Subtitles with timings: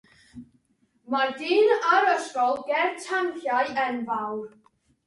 [1.15, 4.47] Mae dyn ar ysgol ger tanciau enfawr.